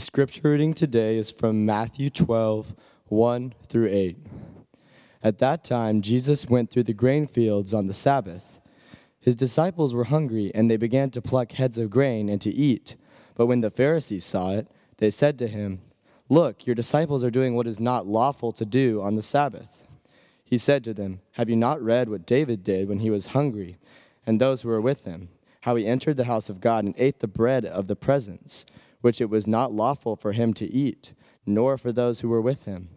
[0.00, 2.74] The scripture reading today is from Matthew 12,
[3.08, 4.16] 1 through 8.
[5.22, 8.60] At that time, Jesus went through the grain fields on the Sabbath.
[9.20, 12.96] His disciples were hungry, and they began to pluck heads of grain and to eat.
[13.34, 15.82] But when the Pharisees saw it, they said to him,
[16.30, 19.86] Look, your disciples are doing what is not lawful to do on the Sabbath.
[20.42, 23.76] He said to them, Have you not read what David did when he was hungry,
[24.26, 25.28] and those who were with him,
[25.64, 28.64] how he entered the house of God and ate the bread of the presence?
[29.00, 31.12] Which it was not lawful for him to eat,
[31.46, 32.88] nor for those who were with him,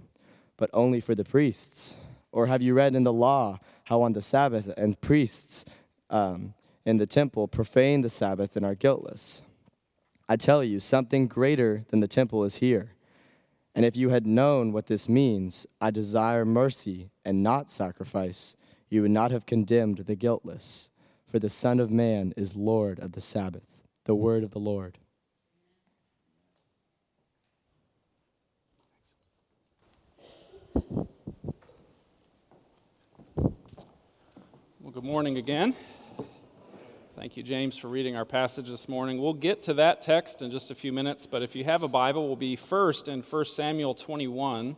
[0.57, 1.95] but only for the priests?
[2.31, 5.65] Or have you read in the law how on the Sabbath and priests
[6.09, 6.53] um,
[6.85, 9.43] in the temple profane the Sabbath and are guiltless?
[10.27, 12.93] I tell you, something greater than the temple is here.
[13.75, 18.55] And if you had known what this means, I desire mercy and not sacrifice,
[18.89, 20.89] you would not have condemned the guiltless.
[21.27, 23.81] For the Son of Man is Lord of the Sabbath.
[24.05, 24.99] The word of the Lord.
[30.75, 31.05] Well,
[34.91, 35.75] good morning again.
[37.15, 39.21] Thank you, James, for reading our passage this morning.
[39.21, 41.87] We'll get to that text in just a few minutes, but if you have a
[41.87, 44.75] Bible, we'll be first in 1 Samuel 21,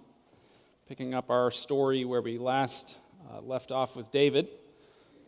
[0.87, 2.97] picking up our story where we last
[3.31, 4.49] uh, left off with David.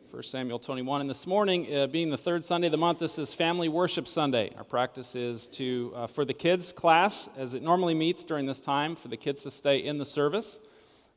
[0.10, 1.02] 1 Samuel 21.
[1.02, 4.08] And this morning, uh, being the third Sunday of the month, this is Family Worship
[4.08, 4.54] Sunday.
[4.58, 8.62] Our practice is to, uh, for the kids' class, as it normally meets during this
[8.62, 10.62] time, for the kids to stay in the service.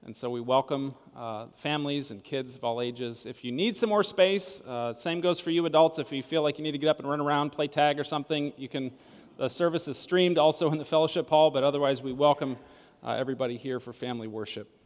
[0.05, 3.27] And so we welcome uh, families and kids of all ages.
[3.27, 6.00] If you need some more space, uh, same goes for you adults.
[6.00, 8.04] If you feel like you need to get up and run around, play tag or
[8.04, 8.91] something, you can.
[9.36, 12.56] The service is streamed also in the fellowship hall, but otherwise, we welcome
[13.04, 14.79] uh, everybody here for family worship.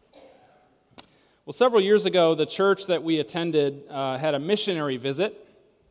[1.46, 5.46] Well, several years ago, the church that we attended uh, had a missionary visit.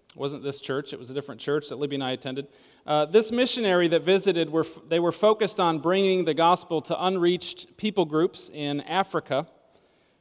[0.10, 2.48] It wasn't this church, it was a different church that Libby and I attended.
[2.88, 7.78] Uh, this missionary that visited, were, they were focused on bringing the gospel to unreached
[7.78, 9.46] people groups in Africa.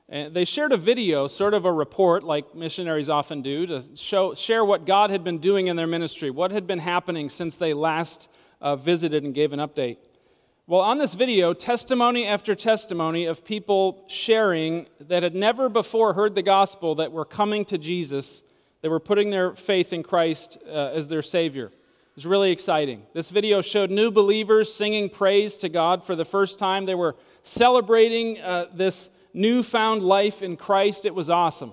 [0.06, 4.34] And they shared a video, sort of a report, like missionaries often do, to show,
[4.34, 7.72] share what God had been doing in their ministry, what had been happening since they
[7.72, 8.28] last
[8.60, 9.96] uh, visited and gave an update.
[10.68, 16.36] Well, on this video, testimony after testimony of people sharing that had never before heard
[16.36, 18.44] the gospel that were coming to Jesus,
[18.80, 21.66] they were putting their faith in Christ uh, as their Savior.
[21.66, 23.02] It was really exciting.
[23.12, 26.86] This video showed new believers singing praise to God for the first time.
[26.86, 31.04] They were celebrating uh, this newfound life in Christ.
[31.04, 31.72] It was awesome.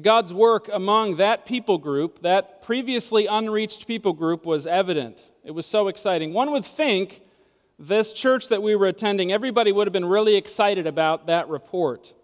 [0.00, 5.32] God's work among that people group, that previously unreached people group, was evident.
[5.42, 6.32] It was so exciting.
[6.32, 7.22] One would think
[7.78, 12.14] this church that we were attending, everybody would have been really excited about that report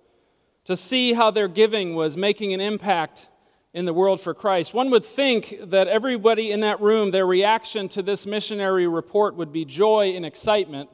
[0.65, 3.29] to see how their giving was making an impact
[3.75, 4.75] in the world for Christ.
[4.75, 9.53] One would think that everybody in that room, their reaction to this missionary report would
[9.53, 10.91] be joy and excitement.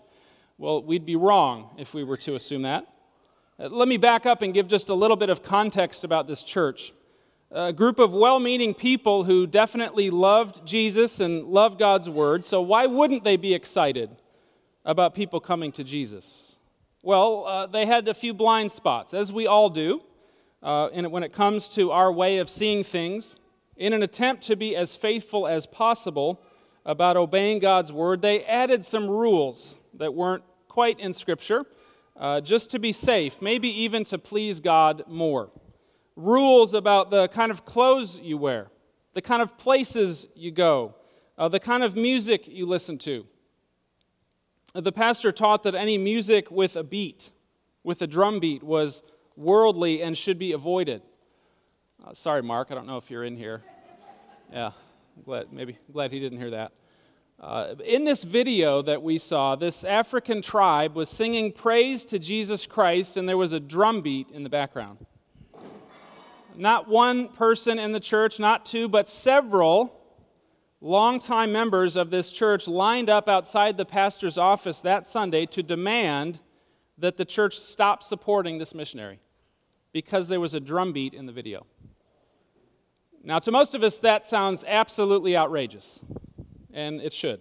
[0.59, 2.87] Well, we'd be wrong if we were to assume that.
[3.61, 6.45] Uh, let me back up and give just a little bit of context about this
[6.45, 6.93] church.
[7.51, 12.61] A group of well meaning people who definitely loved Jesus and loved God's word, so
[12.61, 14.11] why wouldn't they be excited?
[14.89, 16.57] About people coming to Jesus?
[17.03, 20.03] Well, uh, they had a few blind spots, as we all do,
[20.63, 23.39] uh, when it comes to our way of seeing things.
[23.77, 26.41] In an attempt to be as faithful as possible
[26.87, 31.67] about obeying God's word, they added some rules that weren't quite in Scripture,
[32.17, 35.51] uh, just to be safe, maybe even to please God more.
[36.17, 38.69] Rules about the kind of clothes you wear,
[39.13, 40.95] the kind of places you go,
[41.37, 43.27] uh, the kind of music you listen to
[44.85, 47.31] the pastor taught that any music with a beat,
[47.83, 49.03] with a drum beat, was
[49.37, 51.03] worldly and should be avoided.
[52.05, 53.63] Uh, sorry, Mark, I don't know if you're in here.
[54.53, 54.73] Yeah,
[55.17, 56.73] I'm glad, maybe glad he didn't hear that.
[57.41, 62.67] Uh, in this video that we saw, this African tribe was singing praise to Jesus
[62.67, 65.07] Christ, and there was a drum beat in the background.
[66.57, 69.98] Not one person in the church, not two, but several
[70.81, 76.41] longtime members of this church lined up outside the pastor's office that Sunday to demand
[76.97, 79.21] that the church stop supporting this missionary
[79.93, 81.67] because there was a drumbeat in the video.
[83.25, 86.05] Now, to most of us, that sounds absolutely outrageous,
[86.73, 87.41] and it should.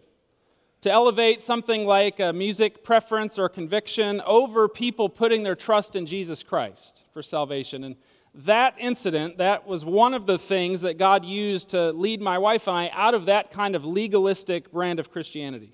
[0.82, 6.06] To elevate something like a music preference or conviction over people putting their trust in
[6.06, 7.84] Jesus Christ for salvation.
[7.84, 7.96] And
[8.38, 12.68] that incident, that was one of the things that God used to lead my wife
[12.68, 15.74] and I out of that kind of legalistic brand of Christianity.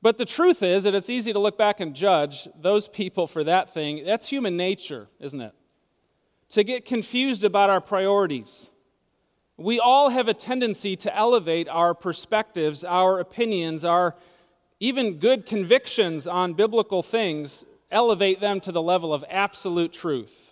[0.00, 3.44] But the truth is that it's easy to look back and judge those people for
[3.44, 4.04] that thing.
[4.04, 5.52] That's human nature, isn't it?
[6.50, 8.70] To get confused about our priorities.
[9.58, 14.14] We all have a tendency to elevate our perspectives, our opinions, our
[14.80, 20.45] even good convictions on biblical things elevate them to the level of absolute truth.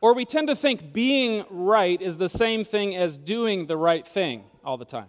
[0.00, 4.06] Or we tend to think being right is the same thing as doing the right
[4.06, 5.08] thing all the time.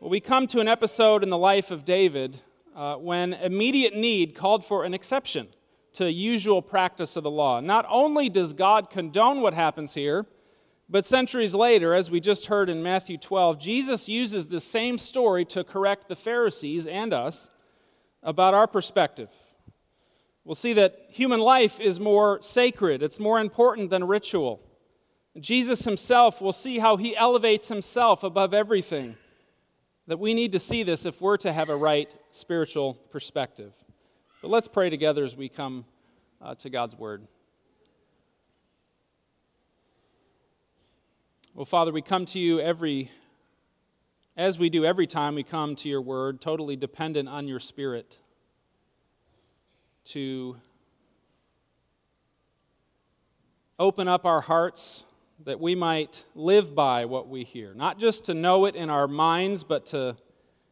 [0.00, 2.38] Well, we come to an episode in the life of David
[2.74, 5.48] uh, when immediate need called for an exception
[5.94, 7.60] to usual practice of the law.
[7.60, 10.26] Not only does God condone what happens here,
[10.88, 15.44] but centuries later, as we just heard in Matthew 12, Jesus uses the same story
[15.46, 17.48] to correct the Pharisees and us
[18.22, 19.30] about our perspective.
[20.46, 24.62] We'll see that human life is more sacred, it's more important than ritual.
[25.40, 29.16] Jesus himself, will see how he elevates himself above everything.
[30.06, 33.74] That we need to see this if we're to have a right spiritual perspective.
[34.40, 35.84] But let's pray together as we come
[36.40, 37.26] uh, to God's word.
[41.54, 43.10] Well, Father, we come to you every,
[44.36, 48.20] as we do every time we come to your word, totally dependent on your spirit
[50.06, 50.56] to
[53.78, 55.04] open up our hearts
[55.44, 57.74] that we might live by what we hear.
[57.74, 60.16] Not just to know it in our minds, but to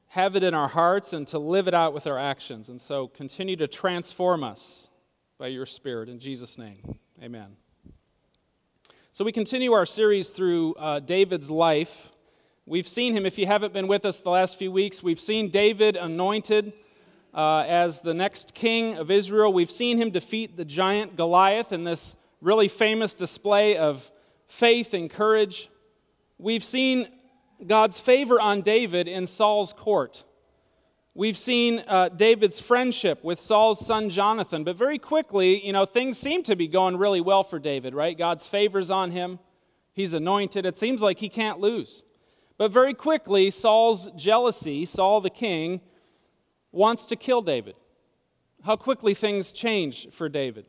[0.09, 2.69] have it in our hearts and to live it out with our actions.
[2.69, 4.89] And so continue to transform us
[5.39, 6.09] by your Spirit.
[6.09, 7.57] In Jesus' name, amen.
[9.13, 12.11] So we continue our series through uh, David's life.
[12.67, 15.51] We've seen him, if you haven't been with us the last few weeks, we've seen
[15.51, 16.73] David anointed
[17.35, 19.53] uh, as the next king of Israel.
[19.53, 24.11] We've seen him defeat the giant Goliath in this really famous display of
[24.47, 25.71] faith and courage.
[26.39, 27.09] We've seen
[27.67, 30.25] God's favor on David in Saul's court.
[31.17, 36.19] We've seen uh, David's friendship with Saul's son Jonathan, but very quickly, you know, things
[36.19, 38.19] seem to be going really well for David, right?
[38.19, 39.39] God's favor's on him.
[39.93, 40.67] He's anointed.
[40.67, 42.03] It seems like he can't lose.
[42.59, 45.81] But very quickly, Saul's jealousy, Saul the king,
[46.75, 47.77] wants to kill David.
[48.65, 50.67] How quickly things change for David.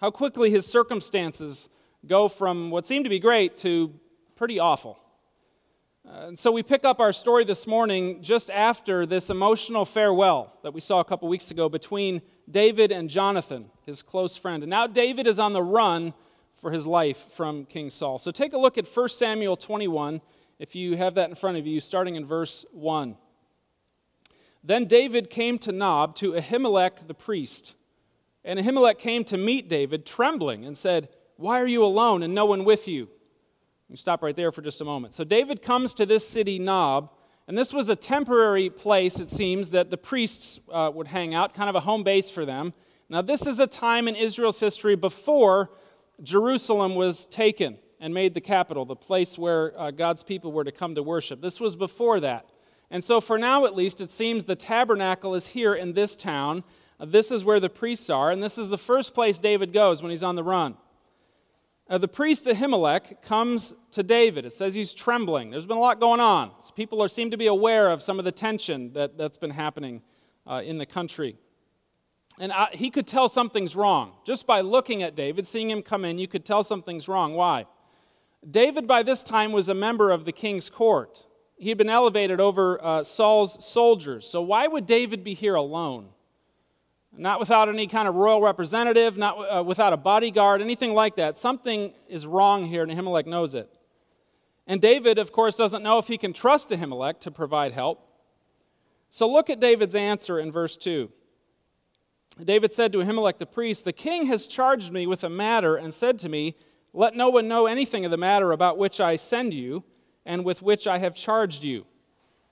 [0.00, 1.68] How quickly his circumstances
[2.06, 3.94] go from what seemed to be great to
[4.34, 4.98] pretty awful.
[6.04, 10.58] Uh, and so we pick up our story this morning just after this emotional farewell
[10.64, 12.20] that we saw a couple weeks ago between
[12.50, 14.64] David and Jonathan, his close friend.
[14.64, 16.12] And now David is on the run
[16.54, 18.18] for his life from King Saul.
[18.18, 20.20] So take a look at 1 Samuel 21,
[20.58, 23.16] if you have that in front of you, starting in verse 1.
[24.64, 27.74] Then David came to Nob to Ahimelech the priest.
[28.44, 32.46] And Ahimelech came to meet David, trembling, and said, Why are you alone and no
[32.46, 33.08] one with you?
[33.88, 35.14] We stop right there for just a moment.
[35.14, 37.10] So David comes to this city, Nob,
[37.46, 41.54] and this was a temporary place, it seems, that the priests uh, would hang out,
[41.54, 42.72] kind of a home base for them.
[43.08, 45.70] Now, this is a time in Israel's history before
[46.22, 50.72] Jerusalem was taken and made the capital, the place where uh, God's people were to
[50.72, 51.40] come to worship.
[51.40, 52.48] This was before that.
[52.92, 56.62] And so, for now at least, it seems the tabernacle is here in this town.
[57.00, 60.00] Uh, this is where the priests are, and this is the first place David goes
[60.00, 60.76] when he's on the run
[61.92, 64.46] uh, the priest Ahimelech comes to David.
[64.46, 65.50] It says he's trembling.
[65.50, 66.52] There's been a lot going on.
[66.58, 69.50] So people are, seem to be aware of some of the tension that, that's been
[69.50, 70.00] happening
[70.46, 71.36] uh, in the country.
[72.40, 74.14] And I, he could tell something's wrong.
[74.24, 77.34] Just by looking at David, seeing him come in, you could tell something's wrong.
[77.34, 77.66] Why?
[78.48, 81.26] David, by this time, was a member of the king's court.
[81.56, 84.26] He had been elevated over uh, Saul's soldiers.
[84.26, 86.08] So why would David be here alone?
[87.16, 91.36] not without any kind of royal representative, not uh, without a bodyguard, anything like that.
[91.36, 93.68] Something is wrong here, and Ahimelech knows it.
[94.66, 98.08] And David, of course, doesn't know if he can trust Ahimelech to provide help.
[99.10, 101.10] So look at David's answer in verse 2.
[102.42, 105.92] David said to Ahimelech the priest, The king has charged me with a matter and
[105.92, 106.56] said to me,
[106.94, 109.84] Let no one know anything of the matter about which I send you
[110.24, 111.86] and with which I have charged you.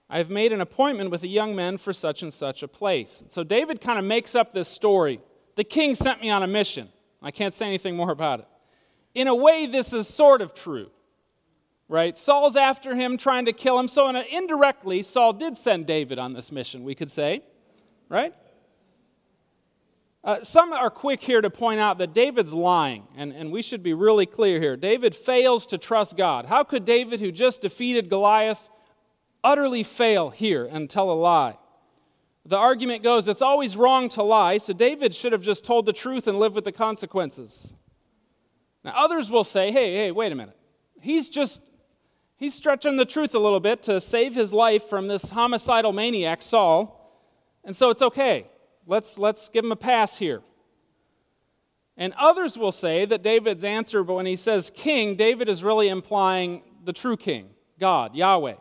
[0.09, 3.23] I have made an appointment with a young man for such and such a place.
[3.29, 5.21] So David kind of makes up this story.
[5.55, 6.89] The king sent me on a mission.
[7.23, 8.49] I can't say anything more about it.
[9.15, 10.91] In a way, this is sort of true,
[11.89, 12.17] right?
[12.17, 13.89] Saul's after him, trying to kill him.
[13.89, 17.43] So, a, indirectly, Saul did send David on this mission, we could say,
[18.09, 18.35] right?
[20.23, 23.83] Uh, some are quick here to point out that David's lying, and, and we should
[23.83, 24.77] be really clear here.
[24.77, 26.47] David fails to trust God.
[26.47, 28.69] How could David, who just defeated Goliath,
[29.43, 31.57] utterly fail here and tell a lie.
[32.45, 35.93] The argument goes it's always wrong to lie, so David should have just told the
[35.93, 37.75] truth and lived with the consequences.
[38.85, 40.57] Now, others will say, hey, hey, wait a minute.
[41.01, 41.63] He's just,
[42.37, 46.43] he's stretching the truth a little bit to save his life from this homicidal maniac,
[46.43, 46.97] Saul,
[47.65, 48.47] and so it's okay.
[48.91, 50.43] Let's, let's give him a pass here.
[51.97, 55.89] And others will say that David's answer, but when he says king, David is really
[55.89, 58.57] implying the true king, God, Yahweh.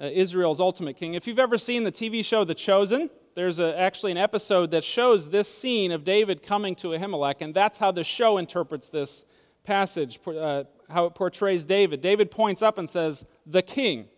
[0.00, 1.14] uh, Israel's ultimate king.
[1.14, 4.84] If you've ever seen the TV show The Chosen, there's a, actually an episode that
[4.84, 9.24] shows this scene of David coming to Ahimelech, and that's how the show interprets this
[9.64, 12.00] passage, uh, how it portrays David.
[12.00, 14.08] David points up and says, The king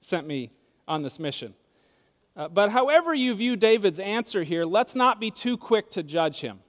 [0.00, 0.50] sent me
[0.86, 1.54] on this mission.
[2.38, 6.40] Uh, but however you view David's answer here, let's not be too quick to judge
[6.40, 6.60] him.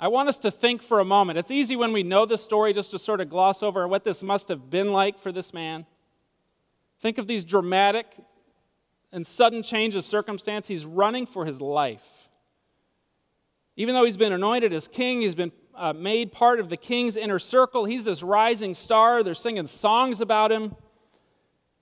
[0.00, 1.38] I want us to think for a moment.
[1.38, 4.24] It's easy when we know the story just to sort of gloss over what this
[4.24, 5.86] must have been like for this man.
[6.98, 8.06] Think of these dramatic
[9.12, 10.66] and sudden change of circumstance.
[10.66, 12.28] He's running for his life.
[13.76, 17.16] Even though he's been anointed as king, he's been uh, made part of the king's
[17.16, 17.84] inner circle.
[17.84, 19.22] He's this rising star.
[19.22, 20.74] They're singing songs about him.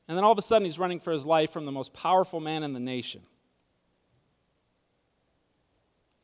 [0.08, 2.40] And then all of a sudden, he's running for his life from the most powerful
[2.40, 3.22] man in the nation.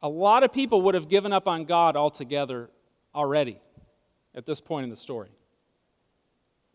[0.03, 2.71] A lot of people would have given up on God altogether
[3.15, 3.59] already
[4.35, 5.29] at this point in the story.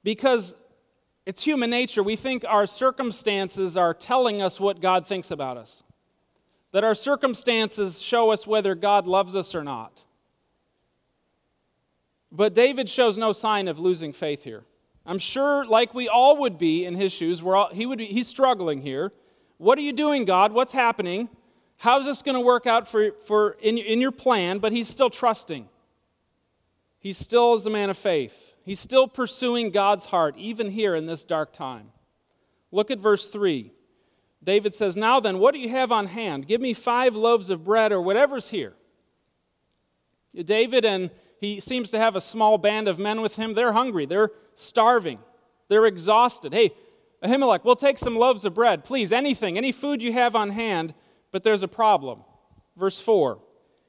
[0.03, 0.55] Because
[1.25, 2.01] it's human nature.
[2.01, 5.83] We think our circumstances are telling us what God thinks about us,
[6.71, 10.05] that our circumstances show us whether God loves us or not.
[12.31, 14.63] But David shows no sign of losing faith here.
[15.09, 18.27] I'm sure, like we all would be in his shoes, all, he would be, he's
[18.27, 19.11] struggling here.
[19.57, 20.51] What are you doing, God?
[20.51, 21.29] What's happening?
[21.77, 24.59] How's this going to work out for, for in, in your plan?
[24.59, 25.67] But he's still trusting.
[26.99, 28.53] He still is a man of faith.
[28.63, 31.87] He's still pursuing God's heart, even here in this dark time.
[32.71, 33.73] Look at verse 3.
[34.43, 36.47] David says, Now then, what do you have on hand?
[36.47, 38.73] Give me five loaves of bread or whatever's here.
[40.35, 41.09] David and
[41.39, 43.53] he seems to have a small band of men with him.
[43.53, 45.19] They're hungry, they're starving,
[45.67, 46.53] they're exhausted.
[46.53, 46.71] Hey,
[47.23, 48.83] Ahimelech, we'll take some loaves of bread.
[48.83, 50.93] Please, anything, any food you have on hand,
[51.31, 52.23] but there's a problem.
[52.77, 53.39] Verse 4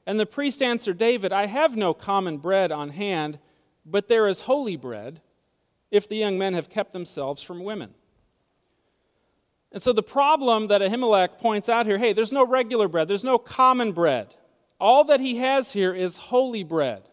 [0.05, 3.39] And the priest answered David, I have no common bread on hand,
[3.85, 5.21] but there is holy bread,
[5.91, 7.93] if the young men have kept themselves from women.
[9.73, 13.23] And so the problem that Ahimelech points out here hey, there's no regular bread, there's
[13.23, 14.35] no common bread.
[14.79, 17.03] All that he has here is holy bread.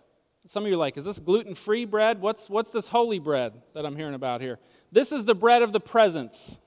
[0.48, 2.22] Some of you are like, is this gluten free bread?
[2.22, 4.58] What's, what's this holy bread that I'm hearing about here?
[4.90, 6.58] This is the bread of the presence.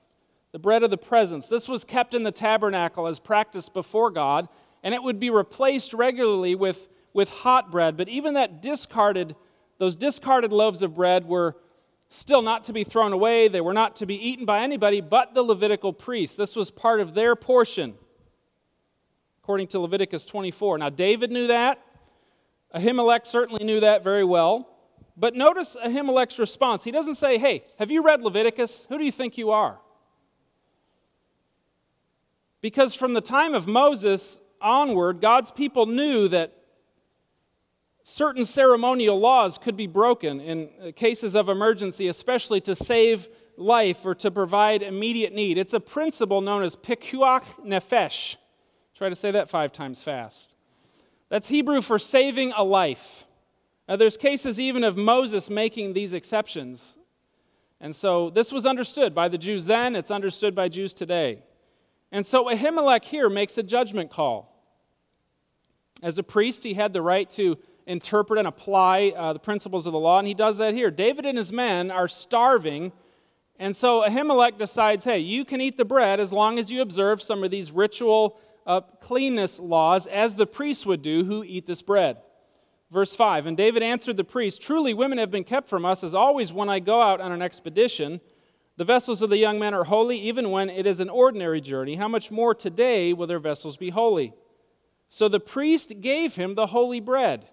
[0.52, 1.48] The bread of the presence.
[1.48, 4.48] This was kept in the tabernacle as practiced before God,
[4.84, 7.96] and it would be replaced regularly with, with hot bread.
[7.96, 9.34] But even that discarded,
[9.78, 11.56] those discarded loaves of bread were
[12.08, 13.48] still not to be thrown away.
[13.48, 16.36] They were not to be eaten by anybody but the Levitical priests.
[16.36, 17.94] This was part of their portion,
[19.42, 20.78] according to Leviticus 24.
[20.78, 21.84] Now, David knew that.
[22.74, 24.68] Ahimelech certainly knew that very well.
[25.16, 26.84] But notice Ahimelech's response.
[26.84, 28.86] He doesn't say, Hey, have you read Leviticus?
[28.88, 29.78] Who do you think you are?
[32.60, 36.52] Because from the time of Moses onward, God's people knew that
[38.04, 44.14] certain ceremonial laws could be broken in cases of emergency, especially to save life or
[44.14, 45.58] to provide immediate need.
[45.58, 48.36] It's a principle known as pikuach nefesh.
[48.94, 50.54] Try to say that five times fast.
[51.32, 53.24] That's Hebrew for saving a life.
[53.88, 56.98] Now, there's cases even of Moses making these exceptions.
[57.80, 61.42] And so this was understood by the Jews then, it's understood by Jews today.
[62.10, 64.62] And so Ahimelech here makes a judgment call.
[66.02, 69.94] As a priest, he had the right to interpret and apply uh, the principles of
[69.94, 70.90] the law, and he does that here.
[70.90, 72.92] David and his men are starving,
[73.58, 77.22] and so Ahimelech decides hey, you can eat the bread as long as you observe
[77.22, 81.82] some of these ritual uh, cleanness laws as the priests would do who eat this
[81.82, 82.18] bread.
[82.90, 86.14] Verse 5 And David answered the priest, Truly, women have been kept from us, as
[86.14, 88.20] always when I go out on an expedition.
[88.76, 91.96] The vessels of the young men are holy, even when it is an ordinary journey.
[91.96, 94.32] How much more today will their vessels be holy?
[95.08, 97.48] So the priest gave him the holy bread.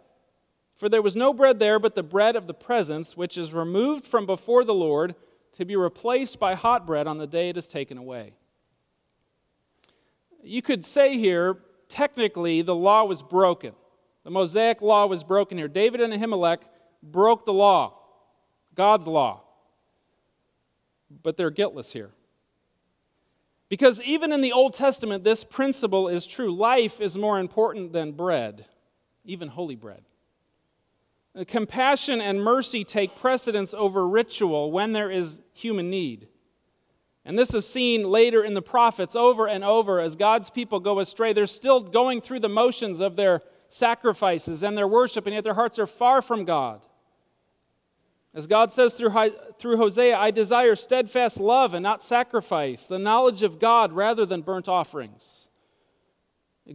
[0.74, 4.06] For there was no bread there but the bread of the presence, which is removed
[4.06, 5.14] from before the Lord
[5.54, 8.34] to be replaced by hot bread on the day it is taken away
[10.44, 13.74] you could say here, technically, the law was broken.
[14.24, 15.68] The Mosaic law was broken here.
[15.68, 16.60] David and Ahimelech
[17.02, 17.98] broke the law,
[18.76, 19.44] God's law.
[21.24, 22.12] But they're guiltless here.
[23.70, 26.54] Because even in the Old Testament, this principle is true.
[26.54, 28.66] Life is more important than bread,
[29.24, 30.04] even holy bread.
[31.48, 36.28] Compassion and mercy take precedence over ritual when there is human need.
[37.26, 41.00] And this is seen later in the prophets over and over as God's people go
[41.00, 41.34] astray.
[41.34, 45.54] They're still going through the motions of their sacrifices and their worship, and yet their
[45.54, 46.86] hearts are far from God.
[48.34, 53.60] As God says through, Hosea, I desire steadfast love and not sacrifice, the knowledge of
[53.60, 55.50] God rather than burnt offerings.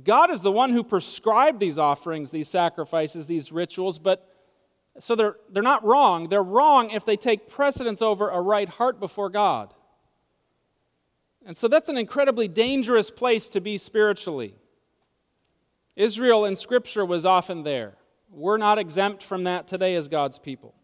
[0.03, 4.29] God is the one who prescribed these offerings, these sacrifices, these rituals, but
[4.99, 6.29] so they're, they're not wrong.
[6.29, 9.75] They're wrong if they take precedence over a right heart before God.
[11.47, 14.55] And so that's an incredibly dangerous place to be spiritually.
[15.97, 17.95] Israel in Scripture was often there.
[18.31, 20.75] We're not exempt from that today as God's people.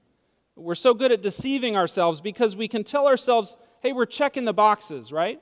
[0.55, 4.53] We're so good at deceiving ourselves because we can tell ourselves, hey, we're checking the
[4.53, 5.41] boxes, right?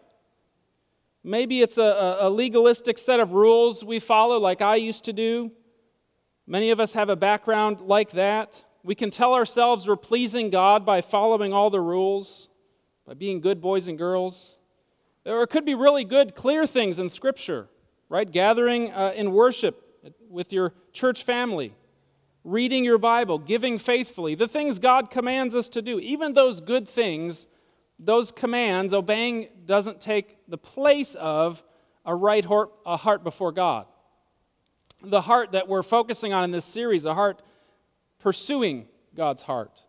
[1.25, 5.51] Maybe it's a, a, legalistic set of rules we follow, like I used to do.
[6.47, 8.63] Many of us have a background like that.
[8.85, 12.49] We can tell ourselves we're pleasing God by following all the rules,
[13.05, 14.61] by being good boys and girls.
[15.29, 17.69] Or it could be really good, clear things in Scripture,
[18.09, 18.31] right?
[18.31, 19.85] Gathering uh, in worship
[20.31, 21.75] with your church family,
[22.45, 26.01] reading your Bible, giving faithfully, the things God commands us to do.
[26.01, 27.47] Even those good things,
[27.99, 31.63] those commands, obeying doesn't take the place of
[32.07, 33.87] a right heart, a heart before God.
[35.03, 37.43] The heart that we're focusing on in this series, a heart
[38.19, 39.85] pursuing God's heart.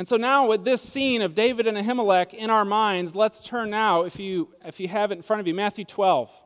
[0.00, 3.68] And so now, with this scene of David and Ahimelech in our minds, let's turn
[3.68, 6.40] now, if you, if you have it in front of you, Matthew 12.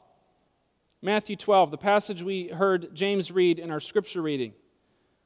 [1.00, 4.54] Matthew 12, the passage we heard James read in our scripture reading.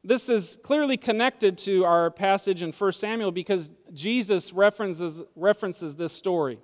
[0.05, 6.13] This is clearly connected to our passage in 1 Samuel because Jesus references, references this
[6.13, 6.59] story.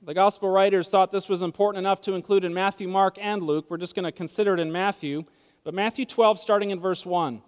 [0.00, 3.66] The gospel writers thought this was important enough to include in Matthew, Mark, and Luke.
[3.68, 5.24] We're just going to consider it in Matthew.
[5.62, 7.42] But Matthew 12, starting in verse 1.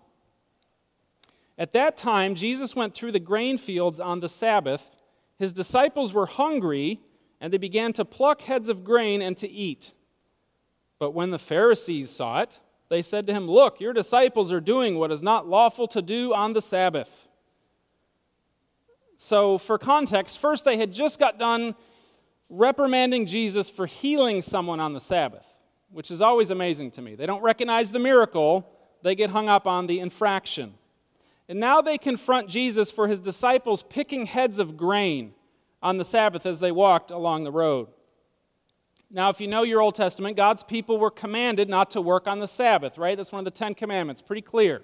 [1.63, 4.91] At that time, Jesus went through the grain fields on the Sabbath.
[5.39, 6.99] His disciples were hungry,
[7.41, 9.93] and they began to pluck heads of grain and to eat.
[10.99, 14.99] But when the Pharisees saw it, they said to him, Look, your disciples are doing
[14.99, 17.29] what is not lawful to do on the Sabbath.
[19.17, 21.77] So, for context, first they had just got done
[22.51, 25.47] reprimanding Jesus for healing someone on the Sabbath,
[25.93, 27.15] which is always amazing to me.
[27.15, 28.69] They don't recognize the miracle,
[29.05, 30.75] they get hung up on the infraction.
[31.49, 35.35] And now they confront Jesus for his disciples picking heads of grain
[35.83, 37.89] on the Sabbath as they walked along the road.
[39.11, 42.39] Now, if you know your Old Testament, God's people were commanded not to work on
[42.39, 43.17] the Sabbath, right?
[43.17, 44.83] That's one of the Ten Commandments, pretty clear.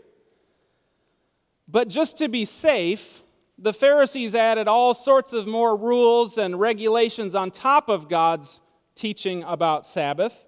[1.66, 3.22] But just to be safe,
[3.56, 8.60] the Pharisees added all sorts of more rules and regulations on top of God's
[8.94, 10.44] teaching about Sabbath.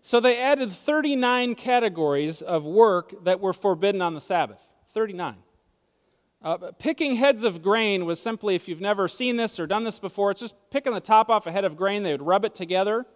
[0.00, 4.66] So they added 39 categories of work that were forbidden on the Sabbath.
[4.92, 5.36] 39.
[6.44, 9.98] Uh, picking heads of grain was simply, if you've never seen this or done this
[9.98, 12.02] before, it's just picking the top off a head of grain.
[12.02, 13.06] They would rub it together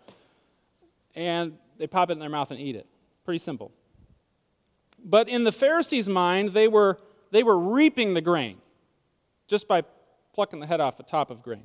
[1.16, 2.86] and they pop it in their mouth and eat it.
[3.24, 3.72] Pretty simple.
[5.04, 6.98] But in the Pharisees' mind, they were,
[7.32, 8.58] they were reaping the grain
[9.48, 9.82] just by
[10.32, 11.64] plucking the head off the top of grain.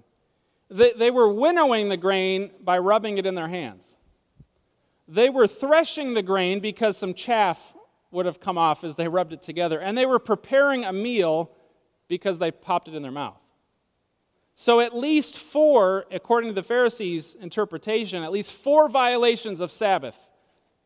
[0.69, 3.97] They, they were winnowing the grain by rubbing it in their hands.
[5.07, 7.75] They were threshing the grain because some chaff
[8.11, 9.79] would have come off as they rubbed it together.
[9.79, 11.51] And they were preparing a meal
[12.07, 13.39] because they popped it in their mouth.
[14.55, 20.29] So, at least four, according to the Pharisees' interpretation, at least four violations of Sabbath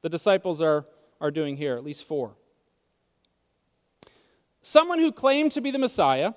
[0.01, 0.85] the disciples are,
[1.19, 2.35] are doing here, at least four.
[4.61, 6.33] Someone who claimed to be the Messiah,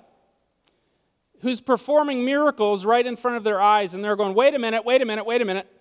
[1.41, 4.83] who's performing miracles right in front of their eyes, and they're going, wait a minute,
[4.85, 5.71] wait a minute, wait a minute.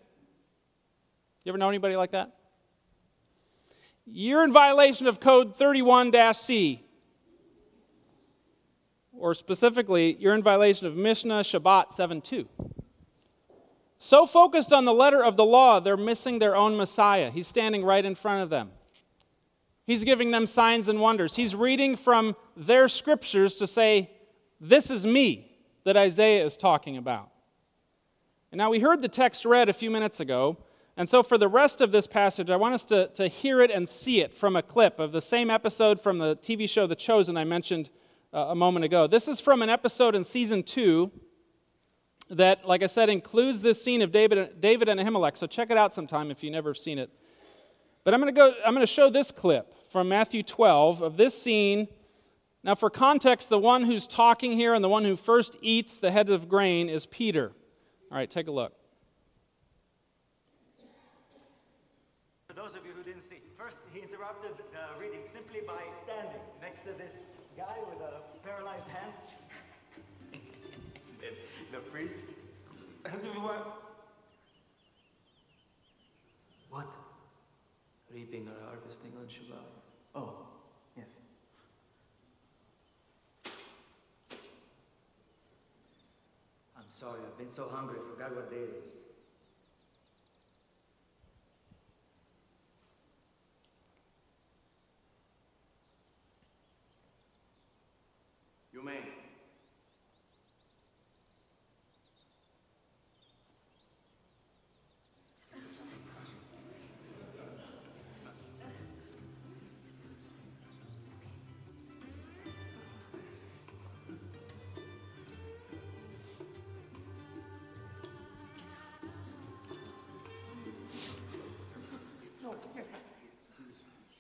[1.44, 2.38] You ever know anybody like that?
[4.11, 6.85] You're in violation of code 31 C.
[9.12, 12.47] Or specifically, you're in violation of Mishnah Shabbat 7.2.
[13.99, 17.31] So focused on the letter of the law, they're missing their own Messiah.
[17.31, 18.71] He's standing right in front of them.
[19.85, 21.35] He's giving them signs and wonders.
[21.35, 24.11] He's reading from their scriptures to say,
[24.61, 25.51] This is me
[25.85, 27.31] that Isaiah is talking about.
[28.53, 30.59] And now we heard the text read a few minutes ago,
[30.99, 33.71] and so, for the rest of this passage, I want us to, to hear it
[33.71, 36.97] and see it from a clip of the same episode from the TV show The
[36.97, 37.91] Chosen I mentioned
[38.35, 39.07] uh, a moment ago.
[39.07, 41.13] This is from an episode in season two
[42.31, 45.37] that, like I said, includes this scene of David, David and Ahimelech.
[45.37, 47.11] So, check it out sometime if you've never seen it.
[48.03, 51.17] But I'm going to go, I'm going to show this clip from Matthew 12 of
[51.17, 51.87] this scene.
[52.65, 56.11] Now, for context, the one who's talking here and the one who first eats the
[56.11, 57.53] head of grain is Peter.
[58.11, 58.78] All right, take a look.
[76.68, 76.87] What?
[78.12, 79.64] Reaping or harvesting on Shabbat.
[80.14, 80.47] Oh,
[80.97, 81.07] yes.
[86.77, 89.08] I'm sorry, I've been so hungry, I forgot what day it is.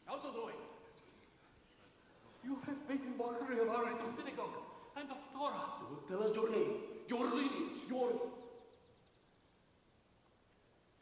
[0.08, 0.52] Out of the way!
[2.42, 4.56] You have made mockery of our little synagogue
[4.96, 5.68] and of Torah.
[5.80, 6.72] You will tell us your name,
[7.08, 8.12] your lineage, your.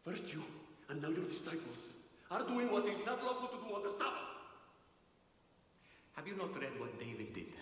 [0.04, 0.42] First you,
[0.88, 1.92] and now your disciples,
[2.30, 4.26] are doing what is not lawful to do on the Sabbath.
[6.14, 7.52] Have you not read what David did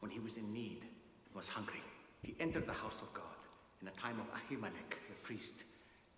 [0.00, 1.82] when he was in need and was hungry?
[2.22, 3.24] He entered the house of God
[3.80, 5.64] in the time of Ahimelech, the priest,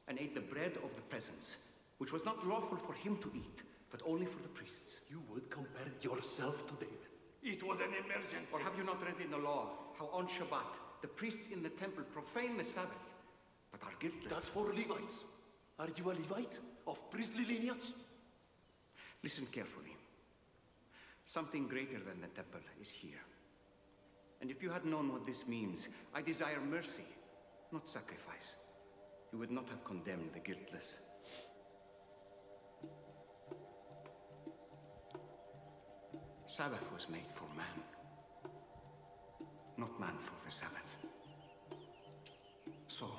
[0.08, 1.56] and ate the bread of the presence
[1.98, 5.00] which was not lawful for him to eat, but only for the priests.
[5.10, 7.06] You would compare yourself to David.
[7.42, 8.52] It was an emergency.
[8.52, 11.70] Or have you not read in the law how on Shabbat the priests in the
[11.70, 13.06] temple profane the Sabbath,
[13.70, 14.32] but are guiltless?
[14.32, 15.24] That's for Levites.
[15.78, 17.92] Are you a Levite of priestly lineage?
[19.22, 19.96] Listen carefully.
[21.24, 23.22] Something greater than the temple is here.
[24.40, 27.06] And if you had known what this means, I desire mercy,
[27.72, 28.56] not sacrifice.
[29.32, 30.98] You would not have condemned the guiltless.
[36.56, 37.76] Sabbath was made for man,
[39.76, 40.90] not man for the Sabbath.
[42.88, 43.10] So,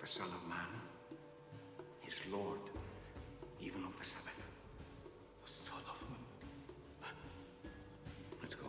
[0.00, 0.70] the Son of Man
[2.06, 2.60] is Lord
[3.60, 4.40] even of the Sabbath.
[5.44, 6.00] The Son of
[7.02, 7.16] Man.
[8.40, 8.66] Let's go.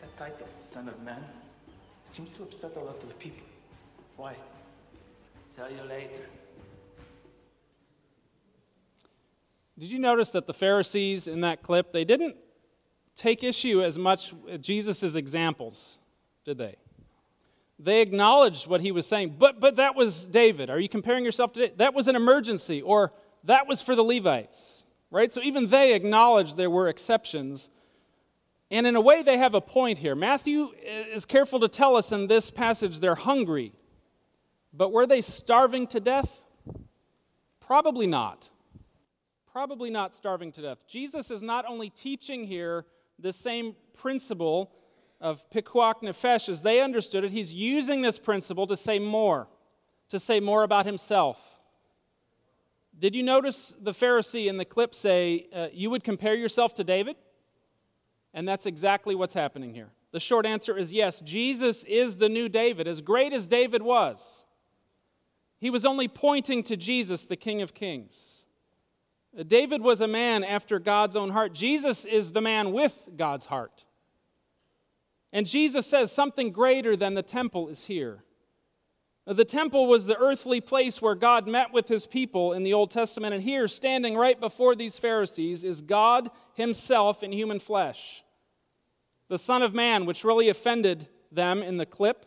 [0.00, 1.24] That title, Son of Man,
[2.12, 3.49] seems to upset a lot of people.
[4.20, 4.34] Why?
[5.56, 6.20] Tell you later.
[9.78, 12.36] Did you notice that the Pharisees in that clip, they didn't
[13.16, 16.00] take issue as much with Jesus' examples,
[16.44, 16.76] did they?
[17.78, 20.68] They acknowledged what he was saying, but, but that was David.
[20.68, 21.78] Are you comparing yourself to David?
[21.78, 25.32] That was an emergency, or that was for the Levites, right?
[25.32, 27.70] So even they acknowledged there were exceptions.
[28.70, 30.14] And in a way, they have a point here.
[30.14, 33.72] Matthew is careful to tell us in this passage they're hungry.
[34.72, 36.44] But were they starving to death?
[37.60, 38.50] Probably not.
[39.50, 40.86] Probably not starving to death.
[40.86, 42.84] Jesus is not only teaching here
[43.18, 44.72] the same principle
[45.20, 49.48] of pikuach nefesh as they understood it, he's using this principle to say more,
[50.08, 51.60] to say more about himself.
[52.98, 56.84] Did you notice the Pharisee in the clip say, uh, You would compare yourself to
[56.84, 57.16] David?
[58.32, 59.88] And that's exactly what's happening here.
[60.12, 61.20] The short answer is yes.
[61.20, 64.44] Jesus is the new David, as great as David was.
[65.60, 68.46] He was only pointing to Jesus, the King of Kings.
[69.46, 71.52] David was a man after God's own heart.
[71.52, 73.84] Jesus is the man with God's heart.
[75.32, 78.24] And Jesus says something greater than the temple is here.
[79.26, 82.90] The temple was the earthly place where God met with his people in the Old
[82.90, 88.24] Testament, and here, standing right before these Pharisees, is God himself in human flesh.
[89.28, 92.26] The Son of Man, which really offended them in the clip,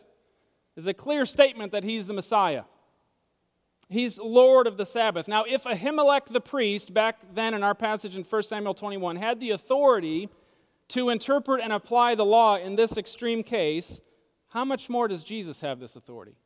[0.76, 2.62] is a clear statement that he's the Messiah.
[3.88, 5.28] He's Lord of the Sabbath.
[5.28, 9.40] Now, if Ahimelech the priest, back then in our passage in 1 Samuel 21, had
[9.40, 10.28] the authority
[10.88, 14.00] to interpret and apply the law in this extreme case,
[14.48, 16.36] how much more does Jesus have this authority?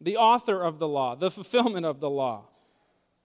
[0.00, 2.46] The author of the law, the fulfillment of the law,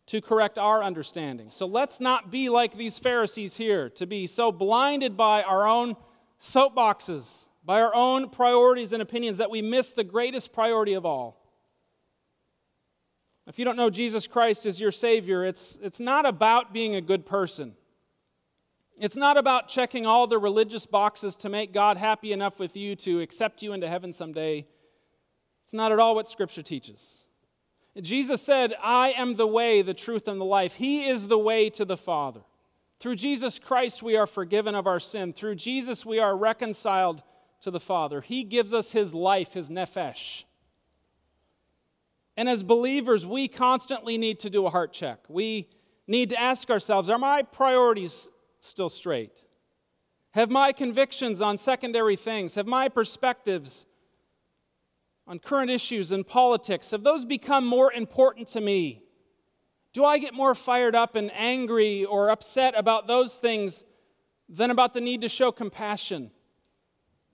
[0.08, 1.52] to correct our understanding.
[1.52, 5.96] So let's not be like these Pharisees here, to be so blinded by our own
[6.40, 11.41] soapboxes, by our own priorities and opinions, that we miss the greatest priority of all.
[13.48, 17.02] If you don't know Jesus Christ as your Savior, it's, it's not about being a
[17.02, 17.74] good person.
[19.00, 22.96] It's not about checking all the religious boxes to make God happy enough with you
[22.98, 24.68] to accept you into heaven someday.
[25.64, 27.26] It's not at all what Scripture teaches.
[28.00, 30.76] Jesus said, I am the way, the truth, and the life.
[30.76, 32.42] He is the way to the Father.
[33.00, 35.34] Through Jesus Christ, we are forgiven of our sin.
[35.34, 37.24] Through Jesus, we are reconciled
[37.62, 38.22] to the Father.
[38.22, 40.44] He gives us His life, His nephesh.
[42.38, 45.20] And as believers, we constantly need to do a heart check.
[45.28, 45.70] We
[46.08, 49.46] need to ask ourselves Are my priorities still straight?
[50.32, 53.86] Have my convictions on secondary things, have my perspectives
[55.28, 59.04] on current issues and politics, have those become more important to me?
[59.94, 63.84] Do I get more fired up and angry or upset about those things
[64.48, 66.32] than about the need to show compassion,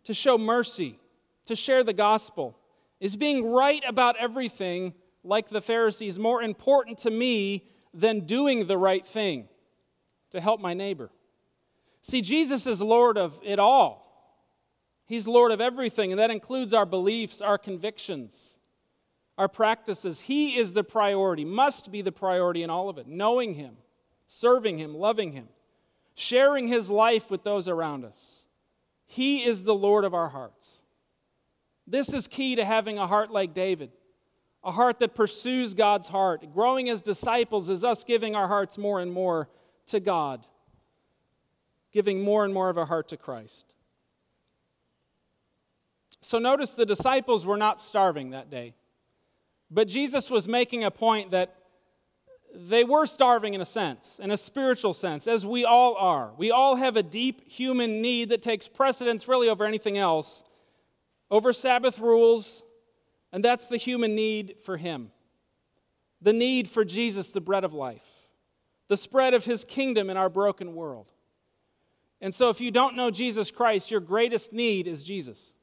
[0.03, 0.99] to show mercy,
[1.45, 2.57] to share the gospel?
[2.99, 8.77] Is being right about everything, like the Pharisees, more important to me than doing the
[8.77, 9.47] right thing
[10.31, 11.10] to help my neighbor?
[12.01, 14.07] See, Jesus is Lord of it all.
[15.05, 18.60] He's Lord of everything, and that includes our beliefs, our convictions,
[19.38, 20.21] our practices.
[20.21, 23.07] He is the priority, must be the priority in all of it.
[23.07, 23.77] Knowing Him,
[24.25, 25.47] serving Him, loving Him,
[26.15, 28.47] sharing His life with those around us.
[29.05, 30.83] He is the Lord of our hearts.
[31.88, 33.91] This is key to having a heart like David,
[34.63, 36.54] a heart that pursues God's heart.
[36.54, 39.47] Growing as disciples is us giving our hearts more and more
[39.88, 40.45] to God,
[41.93, 43.73] giving more and more of our heart to Christ.
[46.19, 48.73] So notice the disciples were not starving that day.
[49.71, 51.56] But Jesus was making a point that
[52.54, 56.32] they were starving in a sense, in a spiritual sense, as we all are.
[56.38, 60.43] We all have a deep human need that takes precedence really over anything else,
[61.30, 62.63] over Sabbath rules,
[63.32, 65.12] and that's the human need for Him.
[66.22, 68.28] The need for Jesus, the bread of life,
[68.88, 71.12] the spread of His kingdom in our broken world.
[72.20, 75.54] And so, if you don't know Jesus Christ, your greatest need is Jesus.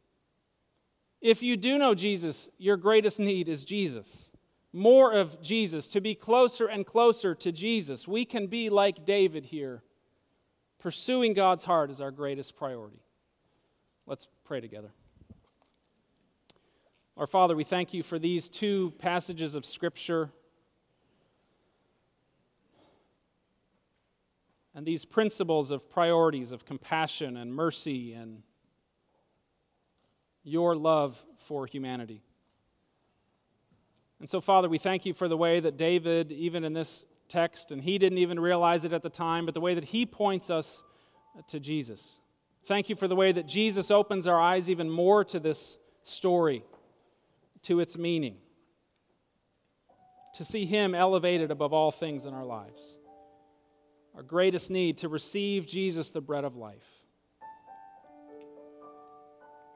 [1.20, 4.30] If you do know Jesus, your greatest need is Jesus.
[4.72, 8.06] More of Jesus, to be closer and closer to Jesus.
[8.06, 9.82] We can be like David here.
[10.78, 13.00] Pursuing God's heart is our greatest priority.
[14.06, 14.92] Let's pray together.
[17.16, 20.30] Our Father, we thank you for these two passages of Scripture
[24.74, 28.42] and these principles of priorities of compassion and mercy and
[30.42, 32.20] your love for humanity.
[34.18, 37.70] And so, Father, we thank you for the way that David, even in this text,
[37.70, 40.50] and he didn't even realize it at the time, but the way that he points
[40.50, 40.82] us
[41.46, 42.18] to Jesus.
[42.64, 46.64] Thank you for the way that Jesus opens our eyes even more to this story,
[47.64, 48.36] to its meaning,
[50.36, 52.96] to see him elevated above all things in our lives.
[54.14, 57.02] Our greatest need to receive Jesus, the bread of life.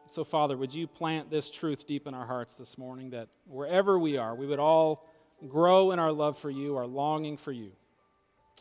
[0.08, 3.98] So, Father, would you plant this truth deep in our hearts this morning that wherever
[3.98, 5.06] we are, we would all
[5.46, 7.72] grow in our love for you, our longing for you.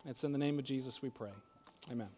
[0.06, 1.32] It's in the name of Jesus we pray.
[1.90, 2.08] Amen.